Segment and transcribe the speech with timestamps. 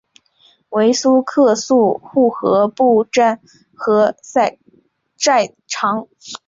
[0.69, 3.39] 为苏克素护河部沾
[3.75, 4.15] 河
[5.15, 6.07] 寨长。